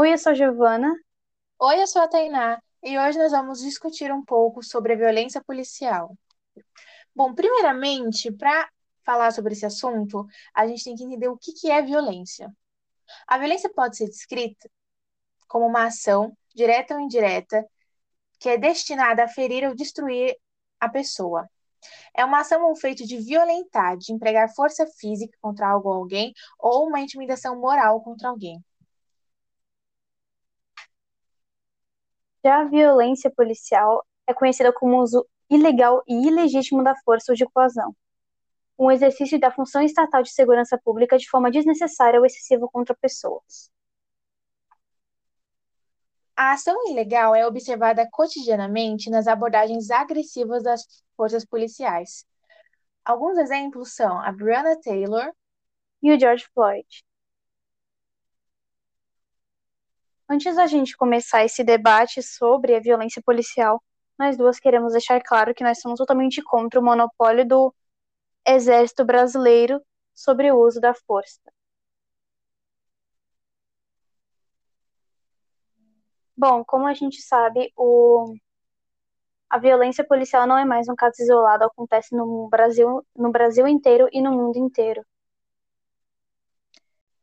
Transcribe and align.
Oi, 0.00 0.14
eu 0.14 0.18
sou 0.18 0.34
Giovana. 0.34 0.90
Oi, 1.60 1.82
eu 1.82 1.86
sou 1.86 2.00
a 2.00 2.08
Tainá 2.08 2.58
e 2.82 2.98
hoje 2.98 3.18
nós 3.18 3.32
vamos 3.32 3.60
discutir 3.60 4.10
um 4.10 4.24
pouco 4.24 4.62
sobre 4.62 4.94
a 4.94 4.96
violência 4.96 5.44
policial. 5.44 6.16
Bom, 7.14 7.34
primeiramente, 7.34 8.32
para 8.32 8.66
falar 9.04 9.30
sobre 9.30 9.52
esse 9.52 9.66
assunto, 9.66 10.26
a 10.54 10.66
gente 10.66 10.84
tem 10.84 10.94
que 10.94 11.04
entender 11.04 11.28
o 11.28 11.36
que 11.36 11.52
que 11.52 11.70
é 11.70 11.82
violência. 11.82 12.50
A 13.26 13.36
violência 13.36 13.68
pode 13.68 13.98
ser 13.98 14.06
descrita 14.06 14.70
como 15.46 15.66
uma 15.66 15.84
ação, 15.84 16.34
direta 16.54 16.94
ou 16.94 17.00
indireta, 17.00 17.62
que 18.38 18.48
é 18.48 18.56
destinada 18.56 19.24
a 19.24 19.28
ferir 19.28 19.68
ou 19.68 19.74
destruir 19.74 20.34
a 20.80 20.88
pessoa. 20.88 21.46
É 22.14 22.24
uma 22.24 22.40
ação 22.40 22.64
ou 22.66 22.74
feito 22.74 23.06
de 23.06 23.18
violentar, 23.18 23.98
de 23.98 24.14
empregar 24.14 24.48
força 24.54 24.86
física 24.98 25.36
contra 25.42 25.68
algo 25.68 25.90
ou 25.90 25.96
alguém, 25.96 26.32
ou 26.58 26.88
uma 26.88 27.00
intimidação 27.00 27.60
moral 27.60 28.00
contra 28.00 28.30
alguém. 28.30 28.64
Já 32.44 32.62
a 32.62 32.64
violência 32.64 33.30
policial 33.30 34.04
é 34.26 34.32
conhecida 34.34 34.72
como 34.72 35.02
uso 35.02 35.26
ilegal 35.50 36.02
e 36.06 36.28
ilegítimo 36.28 36.82
da 36.82 36.94
força 37.04 37.32
ou 37.32 37.36
de 37.36 37.44
coação, 37.46 37.94
um 38.78 38.90
exercício 38.90 39.38
da 39.38 39.50
função 39.50 39.82
estatal 39.82 40.22
de 40.22 40.30
segurança 40.30 40.78
pública 40.82 41.18
de 41.18 41.28
forma 41.28 41.50
desnecessária 41.50 42.18
ou 42.18 42.24
excessiva 42.24 42.66
contra 42.68 42.96
pessoas. 42.96 43.70
A 46.34 46.52
ação 46.52 46.74
ilegal 46.88 47.34
é 47.34 47.46
observada 47.46 48.08
cotidianamente 48.10 49.10
nas 49.10 49.26
abordagens 49.26 49.90
agressivas 49.90 50.62
das 50.62 50.82
forças 51.14 51.44
policiais. 51.44 52.24
Alguns 53.04 53.36
exemplos 53.36 53.94
são 53.94 54.18
a 54.18 54.32
Breonna 54.32 54.80
Taylor 54.80 55.30
e 56.02 56.10
o 56.10 56.18
George 56.18 56.46
Floyd. 56.54 56.86
Antes 60.32 60.54
da 60.54 60.64
gente 60.68 60.96
começar 60.96 61.44
esse 61.44 61.64
debate 61.64 62.22
sobre 62.22 62.76
a 62.76 62.80
violência 62.80 63.20
policial, 63.20 63.82
nós 64.16 64.36
duas 64.36 64.60
queremos 64.60 64.92
deixar 64.92 65.20
claro 65.20 65.52
que 65.52 65.64
nós 65.64 65.80
somos 65.80 65.98
totalmente 65.98 66.40
contra 66.40 66.78
o 66.78 66.84
monopólio 66.84 67.44
do 67.44 67.74
Exército 68.46 69.04
Brasileiro 69.04 69.82
sobre 70.14 70.52
o 70.52 70.56
uso 70.60 70.80
da 70.80 70.94
força. 70.94 71.40
Bom, 76.36 76.64
como 76.64 76.86
a 76.86 76.94
gente 76.94 77.20
sabe, 77.20 77.72
o... 77.76 78.32
a 79.48 79.58
violência 79.58 80.04
policial 80.04 80.46
não 80.46 80.56
é 80.56 80.64
mais 80.64 80.88
um 80.88 80.94
caso 80.94 81.20
isolado, 81.20 81.64
acontece 81.64 82.14
no 82.14 82.48
Brasil, 82.48 83.04
no 83.16 83.32
Brasil 83.32 83.66
inteiro 83.66 84.08
e 84.12 84.22
no 84.22 84.30
mundo 84.30 84.56
inteiro. 84.58 85.04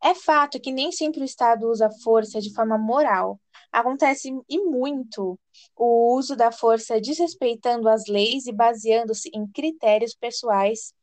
É 0.09 0.15
fato 0.15 0.59
que 0.59 0.71
nem 0.71 0.91
sempre 0.91 1.21
o 1.21 1.25
Estado 1.25 1.69
usa 1.69 1.89
força 2.03 2.39
de 2.39 2.53
forma 2.53 2.77
moral. 2.77 3.39
Acontece 3.71 4.29
e 4.49 4.59
muito 4.59 5.37
o 5.75 6.15
uso 6.15 6.35
da 6.35 6.51
força 6.51 6.99
desrespeitando 7.01 7.89
as 7.89 8.05
leis 8.07 8.47
e 8.47 8.53
baseando-se 8.53 9.29
em 9.33 9.45
critérios 9.45 10.15
pessoais 10.15 10.93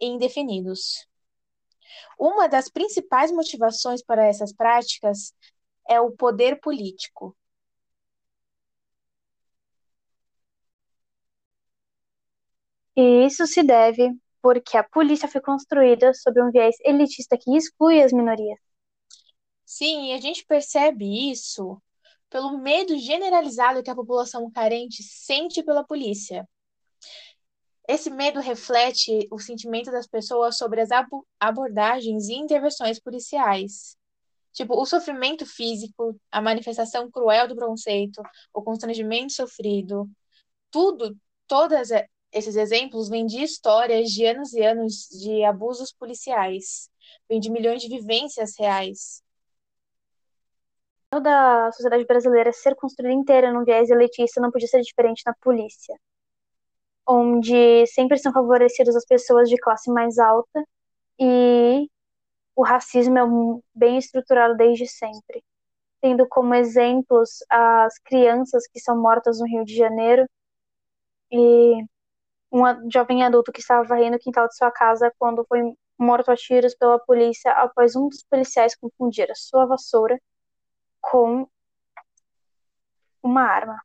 indefinidos. 0.00 1.06
Uma 2.18 2.48
das 2.48 2.68
principais 2.68 3.30
motivações 3.30 4.02
para 4.02 4.26
essas 4.26 4.52
práticas 4.52 5.32
é 5.88 6.00
o 6.00 6.10
poder 6.12 6.60
político. 6.60 7.36
E 12.96 13.24
isso 13.26 13.46
se 13.46 13.62
deve 13.62 14.10
porque 14.44 14.76
a 14.76 14.84
polícia 14.84 15.26
foi 15.26 15.40
construída 15.40 16.12
sob 16.12 16.42
um 16.42 16.50
viés 16.50 16.76
elitista 16.84 17.38
que 17.38 17.56
exclui 17.56 18.02
as 18.02 18.12
minorias. 18.12 18.58
Sim, 19.64 20.08
e 20.08 20.12
a 20.12 20.20
gente 20.20 20.44
percebe 20.44 21.30
isso 21.30 21.80
pelo 22.28 22.58
medo 22.58 22.94
generalizado 22.98 23.82
que 23.82 23.88
a 23.88 23.94
população 23.94 24.50
carente 24.50 25.02
sente 25.02 25.62
pela 25.62 25.82
polícia. 25.82 26.46
Esse 27.88 28.10
medo 28.10 28.38
reflete 28.38 29.26
o 29.30 29.38
sentimento 29.38 29.90
das 29.90 30.06
pessoas 30.06 30.58
sobre 30.58 30.82
as 30.82 30.90
abordagens 31.40 32.28
e 32.28 32.34
intervenções 32.34 33.00
policiais. 33.00 33.96
Tipo, 34.52 34.78
o 34.78 34.84
sofrimento 34.84 35.46
físico, 35.46 36.20
a 36.30 36.42
manifestação 36.42 37.10
cruel 37.10 37.48
do 37.48 37.56
preconceito, 37.56 38.22
o 38.52 38.62
constrangimento 38.62 39.32
sofrido, 39.32 40.06
tudo, 40.70 41.16
todas 41.46 41.88
esses 42.34 42.56
exemplos 42.56 43.08
vêm 43.08 43.24
de 43.26 43.42
histórias 43.42 44.10
de 44.10 44.26
anos 44.26 44.52
e 44.52 44.62
anos 44.62 45.08
de 45.08 45.44
abusos 45.44 45.92
policiais, 45.92 46.90
vêm 47.28 47.38
de 47.38 47.50
milhões 47.50 47.80
de 47.80 47.88
vivências 47.88 48.54
reais. 48.58 49.22
Toda 51.10 51.68
a 51.68 51.72
sociedade 51.72 52.04
brasileira 52.04 52.52
ser 52.52 52.74
construída 52.74 53.14
inteira 53.14 53.52
num 53.52 53.64
viés 53.64 53.88
elitista 53.88 54.40
não 54.40 54.50
podia 54.50 54.66
ser 54.66 54.80
diferente 54.80 55.22
na 55.24 55.32
polícia, 55.40 55.96
onde 57.06 57.86
sempre 57.86 58.18
são 58.18 58.32
favorecidas 58.32 58.96
as 58.96 59.06
pessoas 59.06 59.48
de 59.48 59.56
classe 59.56 59.88
mais 59.92 60.18
alta 60.18 60.64
e 61.18 61.88
o 62.56 62.64
racismo 62.64 63.16
é 63.16 63.22
bem 63.74 63.96
estruturado 63.98 64.56
desde 64.56 64.88
sempre, 64.88 65.44
tendo 66.00 66.26
como 66.28 66.54
exemplos 66.54 67.44
as 67.48 67.96
crianças 68.00 68.66
que 68.66 68.80
são 68.80 69.00
mortas 69.00 69.38
no 69.38 69.46
Rio 69.46 69.64
de 69.64 69.76
Janeiro 69.76 70.26
e 71.30 71.84
um 72.54 72.88
jovem 72.88 73.24
adulto 73.24 73.50
que 73.50 73.60
estava 73.60 73.82
varrendo 73.82 74.16
o 74.16 74.20
quintal 74.20 74.46
de 74.46 74.56
sua 74.56 74.70
casa 74.70 75.12
quando 75.18 75.44
foi 75.48 75.60
morto 75.98 76.30
a 76.30 76.36
tiros 76.36 76.74
pela 76.76 77.00
polícia 77.00 77.50
após 77.50 77.96
um 77.96 78.08
dos 78.08 78.22
policiais 78.22 78.76
confundir 78.76 79.28
a 79.28 79.34
sua 79.34 79.66
vassoura 79.66 80.20
com 81.00 81.48
uma 83.20 83.42
arma. 83.42 83.82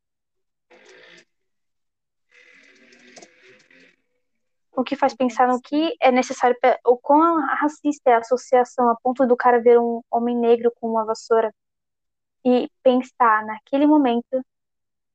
O 4.71 4.83
que 4.83 4.95
faz 4.95 5.15
pensar 5.15 5.47
no 5.47 5.59
que 5.59 5.95
é 5.99 6.11
necessário, 6.11 6.55
o 6.85 6.95
quão 6.95 7.41
racista 7.41 8.11
é 8.11 8.13
a 8.13 8.19
associação 8.19 8.89
a 8.89 8.95
ponto 9.01 9.25
do 9.25 9.35
cara 9.35 9.59
ver 9.59 9.79
um 9.79 10.01
homem 10.11 10.37
negro 10.37 10.71
com 10.79 10.91
uma 10.91 11.03
vassoura 11.03 11.51
e 12.45 12.69
pensar 12.83 13.45
naquele 13.45 13.87
momento 13.87 14.45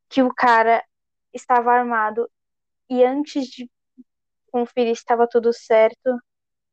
que 0.09 0.23
o 0.23 0.35
cara 0.35 0.85
estava 1.33 1.73
armado 1.73 2.29
e 2.89 3.05
antes 3.05 3.47
de 3.49 3.71
conferir 4.51 4.95
se 4.95 5.03
estava 5.03 5.29
tudo 5.29 5.53
certo, 5.53 6.19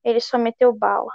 ele 0.04 0.20
só 0.22 0.38
meteu 0.38 0.74
bala. 0.74 1.12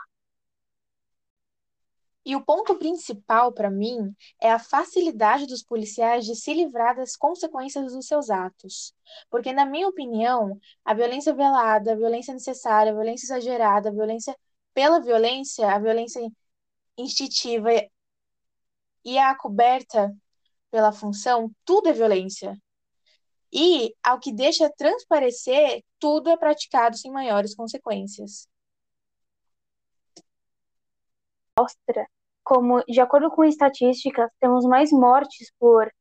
E 2.27 2.35
o 2.35 2.45
ponto 2.45 2.75
principal 2.77 3.53
para 3.53 3.71
mim 3.71 4.13
é 4.43 4.51
a 4.51 4.59
facilidade 4.59 5.47
dos 5.47 5.63
policiais 5.63 6.25
de 6.25 6.35
se 6.35 6.53
livrar 6.53 6.97
das 6.97 7.15
consequências 7.15 7.93
dos 7.93 8.07
seus 8.09 8.31
atos. 8.31 8.93
Porque, 9.31 9.53
na 9.53 9.65
minha 9.65 9.87
opinião, 9.87 10.59
a 10.85 10.93
violência 10.93 11.33
velada, 11.33 11.93
a 11.93 11.97
violência 11.97 12.35
necessária, 12.35 12.91
a 12.91 12.95
violência 12.97 13.27
exagerada, 13.27 13.91
a 13.91 13.93
violência 13.93 14.37
pela 14.75 15.01
violência, 15.01 15.71
a 15.71 15.79
violência 15.79 16.21
instintiva 16.99 17.71
e 19.05 19.19
a 19.19 19.35
coberta 19.37 20.13
pela 20.69 20.91
função, 20.93 21.51
tudo 21.65 21.89
é 21.89 21.93
violência. 21.93 22.61
E, 23.53 23.95
ao 24.03 24.19
que 24.19 24.33
deixa 24.33 24.71
transparecer, 24.77 25.83
tudo 25.99 26.31
é 26.31 26.37
praticado 26.37 26.97
sem 26.97 27.11
maiores 27.11 27.55
consequências. 27.55 28.49
Mostra 31.59 32.07
como, 32.45 32.83
de 32.85 33.01
acordo 33.01 33.31
com 33.31 33.45
estatísticas, 33.45 34.31
temos 34.41 34.65
mais 34.65 34.93
mortes 34.93 35.53
por 35.59 35.93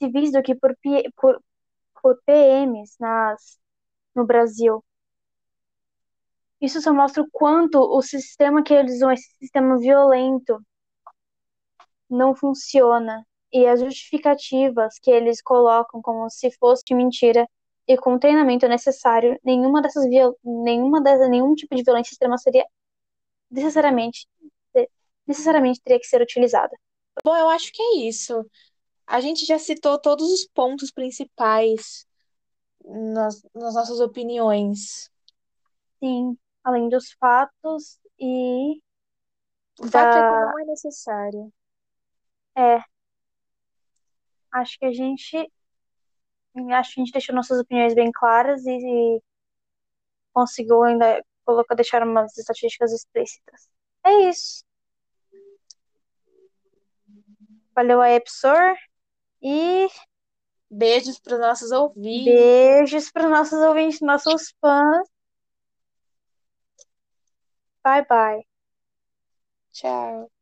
civis 0.00 0.32
do 0.32 0.42
que 0.42 0.54
por, 0.54 0.76
por, 1.16 1.42
por 2.02 2.22
PMs 2.24 2.96
nas, 2.98 3.58
no 4.14 4.26
Brasil. 4.26 4.84
Isso 6.60 6.80
só 6.80 6.92
mostra 6.92 7.22
o 7.22 7.30
quanto 7.30 7.78
o 7.78 8.02
sistema 8.02 8.62
que 8.62 8.72
eles 8.74 8.96
usam, 8.96 9.12
esse 9.12 9.28
sistema 9.38 9.78
violento, 9.78 10.60
não 12.08 12.34
funciona 12.34 13.26
e 13.52 13.66
as 13.66 13.80
justificativas 13.80 14.98
que 15.00 15.10
eles 15.10 15.42
colocam 15.42 16.00
como 16.00 16.28
se 16.30 16.50
fosse 16.58 16.94
mentira 16.94 17.46
e 17.86 17.96
com 17.96 18.14
o 18.14 18.18
treinamento 18.18 18.66
necessário, 18.68 19.38
nenhuma 19.44 19.82
dessas 19.82 20.04
nenhuma 20.44 21.02
dessas, 21.02 21.28
nenhum 21.28 21.54
tipo 21.54 21.74
de 21.74 21.82
violência 21.82 22.12
extrema 22.12 22.38
seria 22.38 22.64
necessariamente 23.50 24.26
necessariamente 25.26 25.80
teria 25.82 26.00
que 26.00 26.06
ser 26.06 26.20
utilizada. 26.20 26.76
Bom, 27.24 27.36
eu 27.36 27.48
acho 27.48 27.72
que 27.72 27.82
é 27.82 28.08
isso. 28.08 28.44
A 29.06 29.20
gente 29.20 29.44
já 29.44 29.58
citou 29.58 29.98
todos 30.00 30.30
os 30.32 30.46
pontos 30.48 30.90
principais 30.90 32.06
nas, 32.84 33.42
nas 33.54 33.74
nossas 33.74 34.00
opiniões. 34.00 35.10
Sim, 36.00 36.36
além 36.64 36.88
dos 36.88 37.12
fatos 37.12 38.00
e 38.18 38.80
o 39.78 39.84
da... 39.84 39.90
fato 39.90 40.16
é 40.16 40.20
que 40.20 40.46
não 40.46 40.58
é 40.58 40.64
necessário. 40.64 41.52
É, 42.56 42.82
acho 44.52 44.78
que 44.78 44.86
a 44.86 44.92
gente 44.92 45.50
acho 46.74 46.94
que 46.94 47.00
a 47.00 47.04
gente 47.04 47.12
deixou 47.12 47.34
nossas 47.34 47.58
opiniões 47.58 47.94
bem 47.94 48.10
claras 48.12 48.64
e, 48.66 48.70
e 48.70 49.22
conseguiu 50.32 50.82
ainda 50.82 51.24
colocar 51.44 51.74
deixar 51.74 52.02
umas 52.02 52.36
estatísticas 52.36 52.92
explícitas. 52.92 53.68
É 54.04 54.28
isso. 54.28 54.64
Valeu 57.74 58.00
a 58.00 58.10
Epsor 58.10 58.76
e 59.40 59.88
beijos 60.70 61.18
para 61.18 61.38
nossos 61.38 61.70
ouvintes. 61.70 62.24
Beijos 62.24 63.10
para 63.10 63.28
nossos 63.28 63.58
ouvintes, 63.60 64.00
nossos 64.00 64.54
fãs. 64.60 65.08
Bye 67.82 68.06
bye. 68.08 68.42
Tchau. 69.72 70.41